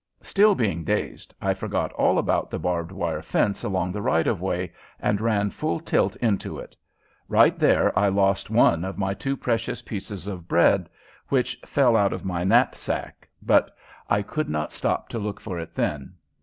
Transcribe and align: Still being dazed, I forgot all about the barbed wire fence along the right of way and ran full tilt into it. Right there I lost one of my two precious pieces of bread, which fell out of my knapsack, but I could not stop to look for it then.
Still 0.23 0.55
being 0.55 0.83
dazed, 0.83 1.31
I 1.39 1.53
forgot 1.53 1.93
all 1.93 2.17
about 2.17 2.49
the 2.49 2.57
barbed 2.57 2.91
wire 2.91 3.21
fence 3.21 3.63
along 3.63 3.91
the 3.91 4.01
right 4.01 4.25
of 4.25 4.41
way 4.41 4.73
and 4.99 5.21
ran 5.21 5.51
full 5.51 5.79
tilt 5.79 6.15
into 6.15 6.57
it. 6.57 6.75
Right 7.27 7.59
there 7.59 7.95
I 7.95 8.09
lost 8.09 8.49
one 8.49 8.83
of 8.83 8.97
my 8.97 9.13
two 9.13 9.37
precious 9.37 9.83
pieces 9.83 10.25
of 10.25 10.47
bread, 10.47 10.89
which 11.27 11.59
fell 11.67 11.95
out 11.95 12.13
of 12.13 12.25
my 12.25 12.43
knapsack, 12.43 13.29
but 13.43 13.77
I 14.09 14.23
could 14.23 14.49
not 14.49 14.71
stop 14.71 15.07
to 15.09 15.19
look 15.19 15.39
for 15.39 15.59
it 15.59 15.75
then. 15.75 16.15